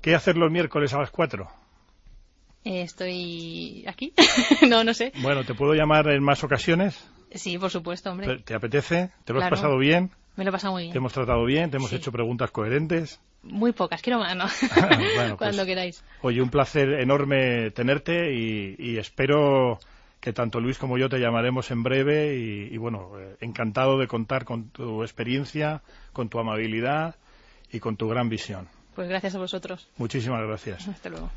¿Qué 0.00 0.14
hacer 0.14 0.36
los 0.36 0.50
miércoles 0.50 0.94
a 0.94 0.98
las 0.98 1.10
cuatro? 1.10 1.48
Eh, 2.64 2.82
estoy 2.82 3.84
aquí. 3.88 4.12
no, 4.68 4.84
no 4.84 4.94
sé. 4.94 5.12
Bueno, 5.20 5.42
¿te 5.42 5.54
puedo 5.54 5.74
llamar 5.74 6.08
en 6.08 6.22
más 6.22 6.44
ocasiones? 6.44 7.04
Sí, 7.34 7.58
por 7.58 7.70
supuesto, 7.70 8.12
hombre. 8.12 8.38
¿Te, 8.44 8.54
apetece? 8.54 9.10
¿Te 9.24 9.32
lo 9.32 9.40
has 9.40 9.50
pasado 9.50 9.76
bien? 9.76 10.12
Me 10.36 10.44
lo 10.44 10.50
he 10.50 10.52
pasado 10.52 10.74
muy 10.74 10.84
bien. 10.84 10.92
¿Te 10.92 10.98
hemos 10.98 11.12
tratado 11.12 11.44
bien? 11.44 11.70
¿Te 11.70 11.78
hemos 11.78 11.92
hecho 11.92 12.12
preguntas 12.12 12.52
coherentes? 12.52 13.20
Muy 13.42 13.72
pocas, 13.72 14.02
quiero 14.02 14.18
más, 14.18 14.36
¿no? 14.36 14.44
Pues, 15.16 15.34
Cuando 15.34 15.64
queráis. 15.66 16.04
Oye, 16.22 16.40
un 16.40 16.50
placer 16.50 17.00
enorme 17.00 17.70
tenerte 17.70 18.32
y, 18.32 18.96
espero 18.98 19.78
que 20.20 20.32
tanto 20.32 20.60
Luis 20.60 20.78
como 20.78 20.98
yo 20.98 21.08
te 21.08 21.18
llamaremos 21.18 21.70
en 21.72 21.82
breve 21.82 22.36
y, 22.36 22.72
y 22.72 22.76
bueno, 22.76 23.18
eh, 23.18 23.36
encantado 23.40 23.98
de 23.98 24.06
contar 24.06 24.44
con 24.44 24.68
tu 24.68 25.02
experiencia, 25.02 25.82
con 26.12 26.28
tu 26.28 26.38
amabilidad 26.38 27.16
y 27.72 27.80
con 27.80 27.96
tu 27.96 28.08
gran 28.08 28.28
visión. 28.28 28.68
Pues 28.94 29.08
gracias 29.08 29.34
a 29.34 29.38
vosotros. 29.38 29.88
Muchísimas 29.96 30.42
gracias. 30.46 30.86
Hasta 30.86 31.08
luego. 31.08 31.32